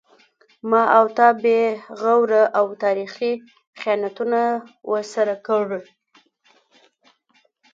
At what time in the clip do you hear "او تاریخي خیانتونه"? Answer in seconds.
2.59-4.41